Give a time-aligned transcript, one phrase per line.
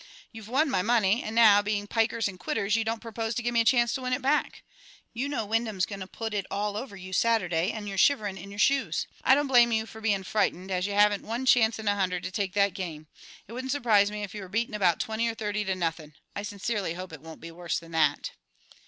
[0.31, 3.53] You've won my money, and now, being pikers and quitters, you don't propose to give
[3.53, 4.63] me a chance to win it back.
[5.13, 8.49] You know Wyndham's going to put it all over you Saturday, and you're shivering in
[8.49, 9.05] your shoes.
[9.23, 12.23] I don't blame you for being frightened, as you haven't one chance in a hundred
[12.23, 13.09] to take that game.
[13.47, 16.41] It wouldn't surprise me if you were beaten about twenty or thirty to nothing; I
[16.41, 18.31] sincerely hope it won't be worse than that."